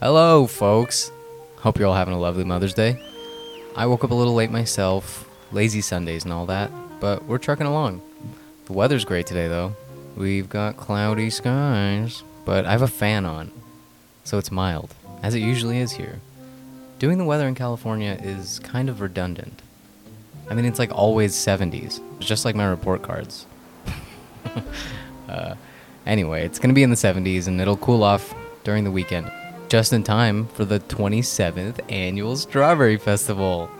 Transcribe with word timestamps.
Hello, 0.00 0.48
folks. 0.48 1.12
Hope 1.58 1.78
you're 1.78 1.86
all 1.86 1.94
having 1.94 2.14
a 2.14 2.18
lovely 2.18 2.42
Mother's 2.42 2.74
Day. 2.74 3.00
I 3.76 3.86
woke 3.86 4.02
up 4.02 4.10
a 4.10 4.14
little 4.14 4.34
late 4.34 4.50
myself, 4.50 5.30
lazy 5.52 5.80
Sundays 5.80 6.24
and 6.24 6.32
all 6.32 6.46
that, 6.46 6.72
but 6.98 7.24
we're 7.26 7.38
trucking 7.38 7.66
along. 7.66 8.02
The 8.66 8.72
weather's 8.72 9.04
great 9.04 9.24
today, 9.24 9.46
though. 9.46 9.76
We've 10.16 10.48
got 10.48 10.76
cloudy 10.76 11.30
skies, 11.30 12.24
but 12.44 12.66
I 12.66 12.72
have 12.72 12.82
a 12.82 12.88
fan 12.88 13.24
on, 13.24 13.52
so 14.24 14.36
it's 14.36 14.50
mild, 14.50 14.92
as 15.22 15.36
it 15.36 15.40
usually 15.40 15.78
is 15.78 15.92
here. 15.92 16.18
Doing 16.98 17.16
the 17.16 17.24
weather 17.24 17.46
in 17.46 17.54
California 17.54 18.18
is 18.20 18.58
kind 18.58 18.88
of 18.88 19.00
redundant. 19.00 19.62
I 20.50 20.54
mean, 20.54 20.64
it's 20.64 20.80
like 20.80 20.90
always 20.92 21.34
70s, 21.34 22.00
it's 22.16 22.26
just 22.26 22.44
like 22.44 22.56
my 22.56 22.66
report 22.66 23.02
cards. 23.02 23.46
uh, 25.28 25.54
anyway, 26.04 26.44
it's 26.44 26.58
gonna 26.58 26.74
be 26.74 26.82
in 26.82 26.90
the 26.90 26.96
70s 26.96 27.46
and 27.46 27.60
it'll 27.60 27.76
cool 27.76 28.02
off 28.02 28.34
during 28.64 28.82
the 28.82 28.90
weekend 28.90 29.30
just 29.68 29.92
in 29.92 30.02
time 30.02 30.46
for 30.48 30.64
the 30.64 30.80
27th 30.80 31.80
annual 31.90 32.36
Strawberry 32.36 32.96
Festival. 32.96 33.70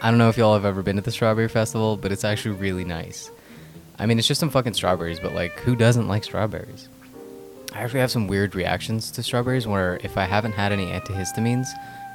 I 0.00 0.10
don't 0.10 0.18
know 0.18 0.28
if 0.28 0.36
y'all 0.38 0.54
have 0.54 0.64
ever 0.64 0.82
been 0.82 0.96
to 0.96 1.02
the 1.02 1.10
Strawberry 1.10 1.48
Festival, 1.48 1.96
but 1.96 2.12
it's 2.12 2.24
actually 2.24 2.54
really 2.56 2.84
nice. 2.84 3.30
I 3.98 4.06
mean, 4.06 4.18
it's 4.18 4.28
just 4.28 4.38
some 4.38 4.50
fucking 4.50 4.74
strawberries, 4.74 5.18
but 5.18 5.34
like, 5.34 5.58
who 5.60 5.74
doesn't 5.74 6.06
like 6.06 6.24
strawberries? 6.24 6.88
I 7.74 7.80
actually 7.80 8.00
have 8.00 8.10
some 8.10 8.28
weird 8.28 8.54
reactions 8.54 9.10
to 9.12 9.22
strawberries 9.22 9.66
where 9.66 9.98
if 10.04 10.16
I 10.16 10.24
haven't 10.24 10.52
had 10.52 10.72
any 10.72 10.86
antihistamines, 10.86 11.66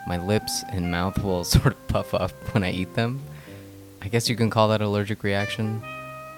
my 0.07 0.17
lips 0.17 0.63
and 0.69 0.89
mouth 0.89 1.21
will 1.21 1.43
sort 1.43 1.67
of 1.67 1.87
puff 1.87 2.13
up 2.13 2.31
when 2.53 2.63
I 2.63 2.71
eat 2.71 2.93
them. 2.93 3.21
I 4.01 4.07
guess 4.07 4.29
you 4.29 4.35
can 4.35 4.49
call 4.49 4.69
that 4.69 4.81
allergic 4.81 5.23
reaction, 5.23 5.81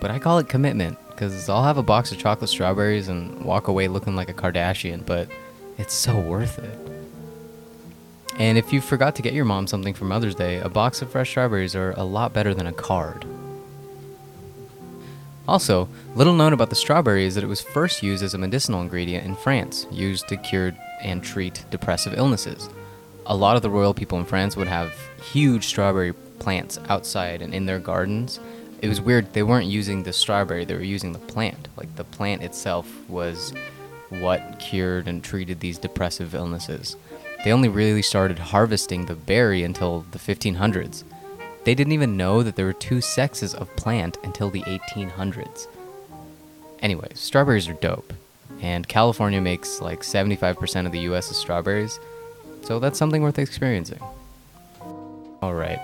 but 0.02 0.12
I 0.12 0.20
call 0.20 0.40
it 0.40 0.49
commitment 0.49 0.98
because 1.09 1.48
I'll 1.48 1.63
have 1.63 1.77
a 1.77 1.84
box 1.84 2.12
of 2.12 2.18
chocolate 2.18 2.49
strawberries 2.49 3.07
and 3.07 3.43
walk 3.45 3.68
away 3.68 3.88
looking 3.88 4.16
like 4.16 4.29
a 4.29 4.34
Kardashian, 4.34 5.05
but 5.05 5.29
it's 5.77 5.93
so 5.93 6.20
worth 6.20 6.59
it. 6.59 6.79
And 8.38 8.57
if 8.57 8.73
you 8.73 8.81
forgot 8.81 9.15
to 9.15 9.21
get 9.21 9.34
your 9.34 9.45
mom 9.45 9.68
something 9.68 9.93
for 9.93 10.05
Mother's 10.05 10.35
Day, 10.35 10.59
a 10.59 10.70
box 10.70 11.01
of 11.01 11.09
fresh 11.09 11.29
strawberries 11.29 11.76
are 11.76 11.91
a 11.91 12.04
lot 12.04 12.34
better 12.34 12.54
than 12.54 12.67
a 12.67 12.73
card. 12.73 13.26
Also, 15.48 15.87
little 16.15 16.34
known 16.34 16.54
about 16.54 16.70
the 16.70 16.76
strawberry 16.76 17.26
is 17.26 17.35
that 17.35 17.43
it 17.43 17.48
was 17.48 17.62
first 17.62 18.01
used 18.01 18.23
as 18.23 18.34
a 18.34 18.37
medicinal 18.37 18.82
ingredient 18.82 19.26
in 19.26 19.35
France, 19.35 19.85
used 19.91 20.27
to 20.27 20.37
cure 20.37 20.73
and 21.01 21.23
treat 21.23 21.63
depressive 21.70 22.17
illnesses. 22.17 22.70
A 23.27 23.35
lot 23.35 23.55
of 23.55 23.62
the 23.62 23.70
royal 23.70 23.93
people 23.93 24.17
in 24.17 24.26
France 24.26 24.57
would 24.57 24.67
have 24.67 24.93
huge 25.32 25.65
strawberry 25.65 26.13
plants 26.13 26.79
outside 26.89 27.41
and 27.41 27.54
in 27.54 27.65
their 27.65 27.79
gardens. 27.79 28.39
It 28.82 28.89
was 28.89 28.99
weird, 28.99 29.34
they 29.34 29.43
weren't 29.43 29.67
using 29.67 30.04
the 30.04 30.13
strawberry, 30.13 30.65
they 30.65 30.73
were 30.73 30.82
using 30.82 31.13
the 31.13 31.20
plant. 31.20 31.67
Like 31.77 31.95
the 31.95 32.04
plant 32.04 32.43
itself 32.43 32.87
was 33.07 33.54
what 34.21 34.60
cured 34.60 35.08
and 35.08 35.24
treated 35.24 35.60
these 35.60 35.77
depressive 35.77 36.35
illnesses. 36.35 36.96
They 37.44 37.52
only 37.52 37.70
really 37.70 38.02
started 38.02 38.40
harvesting 38.40 39.05
the 39.05 39.16
berry 39.16 39.63
until 39.63 40.05
the 40.12 40.20
1500s. 40.20 41.04
They 41.63 41.76
didn't 41.76 41.94
even 41.94 42.18
know 42.18 42.44
that 42.44 42.55
there 42.55 42.66
were 42.66 42.74
two 42.74 43.02
sexes 43.02 43.54
of 43.54 43.76
plant 43.76 44.18
until 44.24 44.49
the 44.49 44.62
1800s. 44.63 45.68
Anyway, 46.82 47.10
strawberries 47.13 47.68
are 47.68 47.74
dope. 47.74 48.13
And 48.62 48.88
California 48.88 49.41
makes 49.41 49.82
like 49.82 50.02
75% 50.02 50.85
of 50.85 50.91
the 50.91 51.00
US's 51.02 51.38
strawberries, 51.38 52.00
so 52.62 52.79
that's 52.79 52.98
something 52.98 53.22
worth 53.22 53.40
experiencing. 53.40 54.00
Alright, 55.44 55.79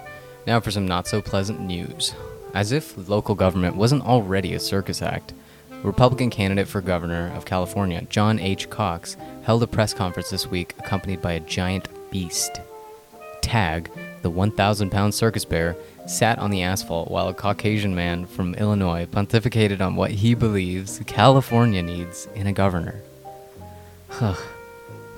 now 0.48 0.60
for 0.60 0.72
some 0.72 0.88
not 0.88 1.08
so 1.08 1.22
pleasant 1.22 1.60
news. 1.60 2.14
As 2.54 2.72
if 2.72 2.98
local 3.08 3.36
government 3.36 3.76
wasn't 3.76 4.04
already 4.04 4.54
a 4.54 4.60
circus 4.60 5.02
act, 5.02 5.34
Republican 5.84 6.30
candidate 6.30 6.68
for 6.68 6.80
governor 6.80 7.32
of 7.36 7.46
California, 7.46 8.02
John 8.10 8.40
H. 8.40 8.70
Cox, 8.70 9.18
held 9.44 9.64
a 9.64 9.68
press 9.68 9.94
conference 9.94 10.30
this 10.30 10.48
week 10.48 10.76
accompanied 10.78 11.22
by 11.22 11.34
a 11.34 11.40
giant 11.40 11.88
beast. 12.12 12.62
Tag, 13.42 13.90
the 14.22 14.30
1,000 14.30 14.92
pound 14.92 15.14
circus 15.14 15.46
bear, 15.46 15.76
sat 16.06 16.38
on 16.40 16.52
the 16.52 16.62
asphalt 16.62 17.10
while 17.10 17.28
a 17.28 17.34
Caucasian 17.34 17.96
man 17.96 18.26
from 18.26 18.54
Illinois 18.56 19.08
pontificated 19.08 19.82
on 19.82 19.96
what 19.96 20.12
he 20.12 20.36
believes 20.36 21.02
California 21.08 21.82
needs 21.82 22.28
in 22.36 22.48
a 22.48 22.54
governor. 22.54 23.02
Huh. 24.10 24.36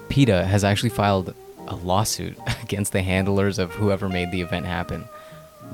PETA 0.09 0.45
has 0.45 0.63
actually 0.63 0.89
filed 0.89 1.33
a 1.67 1.75
lawsuit 1.75 2.37
against 2.63 2.93
the 2.93 3.01
handlers 3.01 3.59
of 3.59 3.71
whoever 3.71 4.07
made 4.07 4.31
the 4.31 4.41
event 4.41 4.65
happen. 4.65 5.05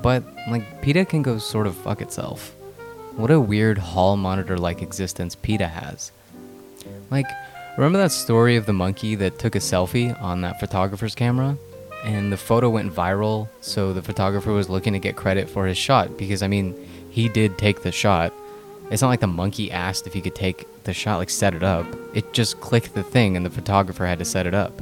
But, 0.02 0.24
like, 0.48 0.82
PETA 0.82 1.04
can 1.04 1.22
go 1.22 1.38
sort 1.38 1.66
of 1.66 1.76
fuck 1.76 2.00
itself. 2.00 2.54
What 3.20 3.30
a 3.30 3.38
weird 3.38 3.76
hall 3.76 4.16
monitor 4.16 4.56
like 4.56 4.80
existence 4.80 5.34
PETA 5.34 5.68
has. 5.68 6.10
Like, 7.10 7.26
remember 7.76 7.98
that 7.98 8.12
story 8.12 8.56
of 8.56 8.64
the 8.64 8.72
monkey 8.72 9.14
that 9.16 9.38
took 9.38 9.54
a 9.54 9.58
selfie 9.58 10.18
on 10.22 10.40
that 10.40 10.58
photographer's 10.58 11.14
camera? 11.14 11.58
And 12.02 12.32
the 12.32 12.38
photo 12.38 12.70
went 12.70 12.94
viral, 12.94 13.48
so 13.60 13.92
the 13.92 14.00
photographer 14.00 14.52
was 14.52 14.70
looking 14.70 14.94
to 14.94 14.98
get 14.98 15.16
credit 15.16 15.50
for 15.50 15.66
his 15.66 15.76
shot 15.76 16.16
because, 16.16 16.42
I 16.42 16.48
mean, 16.48 16.74
he 17.10 17.28
did 17.28 17.58
take 17.58 17.82
the 17.82 17.92
shot. 17.92 18.32
It's 18.90 19.02
not 19.02 19.08
like 19.08 19.20
the 19.20 19.26
monkey 19.26 19.70
asked 19.70 20.06
if 20.06 20.14
he 20.14 20.22
could 20.22 20.34
take 20.34 20.66
the 20.84 20.94
shot, 20.94 21.18
like 21.18 21.28
set 21.28 21.54
it 21.54 21.62
up. 21.62 21.86
It 22.14 22.32
just 22.32 22.58
clicked 22.62 22.94
the 22.94 23.02
thing 23.02 23.36
and 23.36 23.44
the 23.44 23.50
photographer 23.50 24.06
had 24.06 24.18
to 24.20 24.24
set 24.24 24.46
it 24.46 24.54
up. 24.54 24.80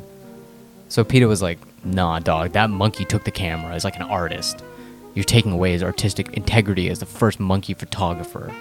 So 0.89 1.03
PETA 1.03 1.27
was 1.27 1.43
like, 1.43 1.59
nah, 1.85 2.21
dog, 2.21 2.53
that 2.53 2.71
monkey 2.71 3.05
took 3.05 3.25
the 3.25 3.33
camera 3.33 3.75
as 3.75 3.83
like 3.83 3.97
an 3.97 4.03
artist. 4.03 4.63
You're 5.15 5.25
taking 5.25 5.53
away 5.53 5.73
his 5.73 5.83
artistic 5.83 6.35
integrity 6.35 6.89
as 6.89 7.01
the 7.01 7.07
first 7.07 7.41
monkey 7.41 7.75
photographer. 7.75 8.53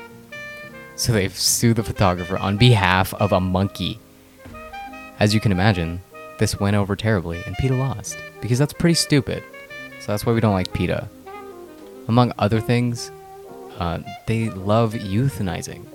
So 0.95 1.13
they've 1.13 1.37
sued 1.37 1.75
the 1.75 1.83
photographer 1.83 2.37
on 2.37 2.57
behalf 2.57 3.13
of 3.15 3.31
a 3.31 3.39
monkey. 3.39 3.99
As 5.19 5.33
you 5.33 5.39
can 5.39 5.51
imagine, 5.51 6.01
this 6.39 6.59
went 6.59 6.75
over 6.75 6.95
terribly, 6.95 7.41
and 7.45 7.55
PETA 7.57 7.75
lost. 7.75 8.17
Because 8.41 8.59
that's 8.59 8.73
pretty 8.73 8.95
stupid. 8.95 9.43
So 9.99 10.11
that's 10.11 10.25
why 10.25 10.33
we 10.33 10.39
don't 10.39 10.53
like 10.53 10.73
PETA. 10.73 11.07
Among 12.07 12.31
other 12.39 12.61
things, 12.61 13.11
uh, 13.79 13.99
they 14.27 14.49
love 14.49 14.93
euthanizing. 14.93 15.85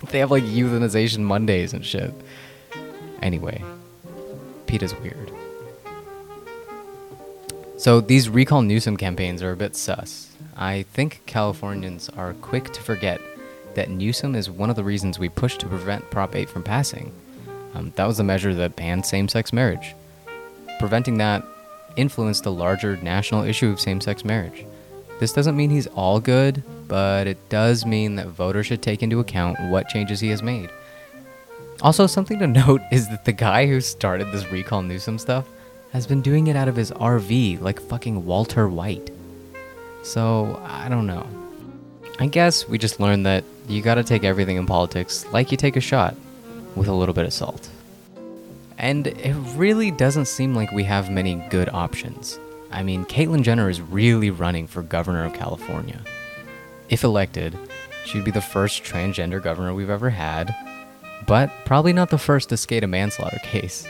they 0.10 0.18
have 0.18 0.30
like 0.30 0.44
euthanization 0.44 1.20
Mondays 1.20 1.72
and 1.72 1.84
shit. 1.84 2.12
Anyway, 3.22 3.62
PETA's 4.66 4.94
weird. 4.96 5.32
So 7.80 8.02
these 8.02 8.28
recall 8.28 8.60
Newsom 8.60 8.98
campaigns 8.98 9.42
are 9.42 9.52
a 9.52 9.56
bit 9.56 9.74
sus. 9.74 10.36
I 10.54 10.82
think 10.92 11.22
Californians 11.24 12.10
are 12.10 12.34
quick 12.34 12.74
to 12.74 12.82
forget 12.82 13.22
that 13.72 13.88
Newsom 13.88 14.34
is 14.34 14.50
one 14.50 14.68
of 14.68 14.76
the 14.76 14.84
reasons 14.84 15.18
we 15.18 15.30
pushed 15.30 15.60
to 15.60 15.66
prevent 15.66 16.10
Prop 16.10 16.36
8 16.36 16.50
from 16.50 16.62
passing. 16.62 17.10
Um, 17.72 17.90
that 17.96 18.04
was 18.04 18.18
the 18.18 18.22
measure 18.22 18.52
that 18.52 18.76
banned 18.76 19.06
same 19.06 19.28
sex 19.28 19.50
marriage. 19.50 19.94
Preventing 20.78 21.16
that 21.16 21.42
influenced 21.96 22.44
the 22.44 22.52
larger 22.52 22.98
national 22.98 23.44
issue 23.44 23.70
of 23.70 23.80
same 23.80 24.02
sex 24.02 24.26
marriage. 24.26 24.66
This 25.18 25.32
doesn't 25.32 25.56
mean 25.56 25.70
he's 25.70 25.86
all 25.86 26.20
good, 26.20 26.62
but 26.86 27.26
it 27.26 27.48
does 27.48 27.86
mean 27.86 28.16
that 28.16 28.26
voters 28.26 28.66
should 28.66 28.82
take 28.82 29.02
into 29.02 29.20
account 29.20 29.58
what 29.70 29.88
changes 29.88 30.20
he 30.20 30.28
has 30.28 30.42
made. 30.42 30.68
Also, 31.80 32.06
something 32.06 32.40
to 32.40 32.46
note 32.66 32.82
is 32.92 33.08
that 33.08 33.24
the 33.24 33.32
guy 33.32 33.66
who 33.66 33.80
started 33.80 34.30
this 34.32 34.52
recall 34.52 34.82
Newsom 34.82 35.18
stuff 35.18 35.46
has 35.92 36.06
been 36.06 36.22
doing 36.22 36.46
it 36.46 36.56
out 36.56 36.68
of 36.68 36.76
his 36.76 36.90
RV 36.92 37.60
like 37.60 37.80
fucking 37.80 38.24
Walter 38.24 38.68
White. 38.68 39.10
So, 40.02 40.60
I 40.64 40.88
don't 40.88 41.06
know. 41.06 41.26
I 42.18 42.26
guess 42.26 42.68
we 42.68 42.78
just 42.78 43.00
learned 43.00 43.26
that 43.26 43.44
you 43.68 43.82
gotta 43.82 44.04
take 44.04 44.24
everything 44.24 44.56
in 44.56 44.66
politics 44.66 45.26
like 45.32 45.50
you 45.50 45.56
take 45.56 45.76
a 45.76 45.80
shot, 45.80 46.14
with 46.76 46.88
a 46.88 46.92
little 46.94 47.14
bit 47.14 47.24
of 47.24 47.32
salt. 47.32 47.68
And 48.78 49.06
it 49.06 49.34
really 49.56 49.90
doesn't 49.90 50.26
seem 50.26 50.54
like 50.54 50.72
we 50.72 50.84
have 50.84 51.10
many 51.10 51.34
good 51.50 51.68
options. 51.68 52.38
I 52.70 52.82
mean, 52.82 53.04
Caitlyn 53.04 53.42
Jenner 53.42 53.68
is 53.68 53.80
really 53.80 54.30
running 54.30 54.66
for 54.66 54.82
governor 54.82 55.24
of 55.24 55.34
California. 55.34 56.00
If 56.88 57.04
elected, 57.04 57.58
she'd 58.04 58.24
be 58.24 58.30
the 58.30 58.40
first 58.40 58.82
transgender 58.82 59.42
governor 59.42 59.74
we've 59.74 59.90
ever 59.90 60.10
had, 60.10 60.54
but 61.26 61.50
probably 61.64 61.92
not 61.92 62.10
the 62.10 62.18
first 62.18 62.48
to 62.48 62.56
skate 62.56 62.84
a 62.84 62.86
manslaughter 62.86 63.38
case. 63.42 63.86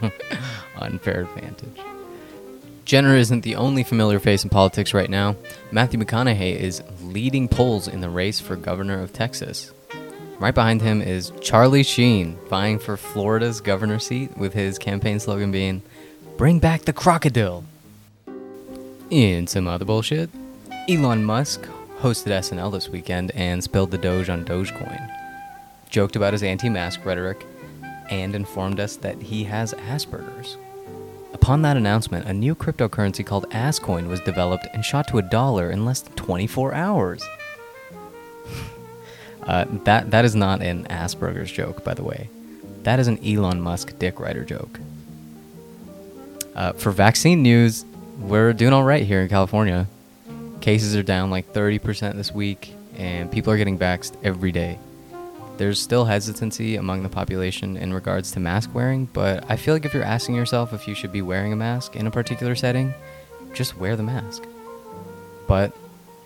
Unfair 0.76 1.22
advantage. 1.22 1.80
Jenner 2.84 3.16
isn't 3.16 3.42
the 3.42 3.56
only 3.56 3.84
familiar 3.84 4.18
face 4.18 4.44
in 4.44 4.50
politics 4.50 4.94
right 4.94 5.10
now. 5.10 5.36
Matthew 5.70 6.00
McConaughey 6.00 6.56
is 6.56 6.82
leading 7.02 7.46
polls 7.46 7.86
in 7.86 8.00
the 8.00 8.08
race 8.08 8.40
for 8.40 8.56
governor 8.56 9.02
of 9.02 9.12
Texas. 9.12 9.72
Right 10.38 10.54
behind 10.54 10.80
him 10.80 11.02
is 11.02 11.32
Charlie 11.40 11.82
Sheen, 11.82 12.38
vying 12.48 12.78
for 12.78 12.96
Florida's 12.96 13.60
governor 13.60 13.98
seat 13.98 14.36
with 14.38 14.54
his 14.54 14.78
campaign 14.78 15.20
slogan 15.20 15.52
being, 15.52 15.82
Bring 16.38 16.60
back 16.60 16.82
the 16.82 16.92
crocodile. 16.92 17.64
In 19.10 19.48
some 19.48 19.66
other 19.66 19.84
bullshit, 19.84 20.30
Elon 20.88 21.24
Musk 21.24 21.68
hosted 21.98 22.28
SNL 22.28 22.70
this 22.70 22.88
weekend 22.88 23.32
and 23.32 23.62
spilled 23.62 23.90
the 23.90 23.98
Doge 23.98 24.30
on 24.30 24.44
Dogecoin. 24.44 25.10
Joked 25.90 26.14
about 26.14 26.32
his 26.32 26.44
anti 26.44 26.68
mask 26.68 27.04
rhetoric 27.04 27.44
and 28.10 28.34
informed 28.34 28.80
us 28.80 28.96
that 28.96 29.20
he 29.22 29.44
has 29.44 29.74
Asperger's. 29.74 30.56
Upon 31.32 31.62
that 31.62 31.76
announcement, 31.76 32.26
a 32.26 32.32
new 32.32 32.54
cryptocurrency 32.54 33.24
called 33.24 33.48
Ascoin 33.50 34.08
was 34.08 34.20
developed 34.20 34.66
and 34.72 34.84
shot 34.84 35.08
to 35.08 35.18
a 35.18 35.22
dollar 35.22 35.70
in 35.70 35.84
less 35.84 36.00
than 36.00 36.14
24 36.14 36.74
hours. 36.74 37.22
uh, 39.42 39.66
that 39.84 40.10
that 40.10 40.24
is 40.24 40.34
not 40.34 40.62
an 40.62 40.84
Asperger's 40.86 41.50
joke, 41.52 41.84
by 41.84 41.94
the 41.94 42.02
way. 42.02 42.28
That 42.82 42.98
is 42.98 43.08
an 43.08 43.24
Elon 43.24 43.60
Musk 43.60 43.98
dick 43.98 44.20
rider 44.20 44.44
joke. 44.44 44.80
Uh, 46.54 46.72
for 46.72 46.90
vaccine 46.90 47.42
news, 47.42 47.84
we're 48.18 48.52
doing 48.52 48.72
all 48.72 48.84
right 48.84 49.04
here 49.04 49.20
in 49.20 49.28
California. 49.28 49.86
Cases 50.60 50.96
are 50.96 51.02
down 51.02 51.30
like 51.30 51.52
30% 51.52 52.14
this 52.14 52.32
week, 52.32 52.74
and 52.96 53.30
people 53.30 53.52
are 53.52 53.56
getting 53.56 53.78
vaxxed 53.78 54.16
every 54.24 54.50
day. 54.50 54.78
There's 55.58 55.82
still 55.82 56.04
hesitancy 56.04 56.76
among 56.76 57.02
the 57.02 57.08
population 57.08 57.76
in 57.76 57.92
regards 57.92 58.30
to 58.32 58.40
mask 58.40 58.72
wearing, 58.72 59.06
but 59.06 59.44
I 59.50 59.56
feel 59.56 59.74
like 59.74 59.84
if 59.84 59.92
you're 59.92 60.04
asking 60.04 60.36
yourself 60.36 60.72
if 60.72 60.86
you 60.86 60.94
should 60.94 61.10
be 61.10 61.20
wearing 61.20 61.52
a 61.52 61.56
mask 61.56 61.96
in 61.96 62.06
a 62.06 62.12
particular 62.12 62.54
setting, 62.54 62.94
just 63.54 63.76
wear 63.76 63.96
the 63.96 64.04
mask. 64.04 64.44
But, 65.48 65.72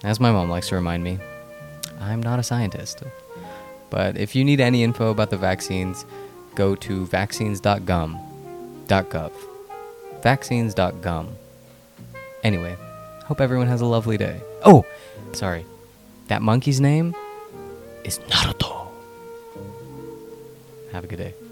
as 0.05 0.20
my 0.20 0.31
mom 0.31 0.50
likes 0.50 0.69
to 0.69 0.75
remind 0.75 1.02
me, 1.02 1.19
I'm 1.99 2.23
not 2.23 2.40
a 2.40 2.43
scientist. 2.43 3.05
But 3.88 4.19
if 4.19 4.34
you 4.34 4.44
need 4.44 4.61
any 4.61 4.82
info 4.82 5.11
about 5.11 5.31
the 5.31 5.38
vaccines, 5.38 6.05
go 6.55 6.75
to 6.75 7.06
vaccines.gum.gov. 7.06 9.32
Vaccines.gum. 10.23 11.37
Anyway, 12.44 12.76
hope 13.25 13.40
everyone 13.40 13.69
has 13.69 13.81
a 13.81 13.87
lovely 13.87 14.19
day. 14.19 14.43
Oh, 14.62 14.85
sorry. 15.32 15.64
That 16.28 16.43
monkey's 16.43 16.82
name 16.82 17.14
is 18.05 18.19
Naruto. 18.19 18.81
Have 20.93 21.05
a 21.05 21.06
good 21.06 21.17
day. 21.17 21.51